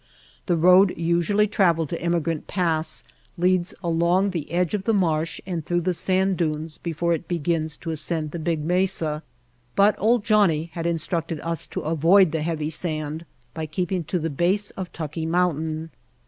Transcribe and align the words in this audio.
The 0.47 0.55
road 0.57 0.95
usually 0.97 1.45
traveled 1.47 1.89
to 1.89 2.01
Emigrant 2.01 2.47
Pass 2.47 3.03
leads 3.37 3.75
along 3.83 4.31
the 4.31 4.51
edge 4.51 4.73
of 4.73 4.85
the 4.85 4.95
marsh 4.95 5.39
and 5.45 5.63
through 5.63 5.81
the 5.81 5.93
sand 5.93 6.37
dunes 6.39 6.79
before 6.79 7.13
it 7.13 7.27
begins 7.27 7.77
to 7.77 7.91
ascend 7.91 8.31
the 8.31 8.39
big 8.39 8.63
mesa, 8.65 9.21
but 9.75 9.93
"Old 9.99 10.23
Johnnie" 10.23 10.71
had 10.73 10.87
instructed 10.87 11.39
us 11.41 11.67
to 11.67 11.81
avoid 11.81 12.31
the 12.31 12.41
heavy 12.41 12.71
sand 12.71 13.25
by 13.53 13.67
keeping 13.67 14.03
to 14.05 14.17
the 14.17 14.31
base 14.31 14.71
of 14.71 14.91
Tucki 14.91 15.21
The 15.21 15.25
Dry 15.25 15.25
Camp 15.25 15.31
Mountain. 15.53 15.89